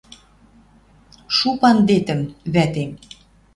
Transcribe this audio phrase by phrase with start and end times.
[1.35, 2.21] Шу пандетӹм,
[2.53, 2.91] вӓтем!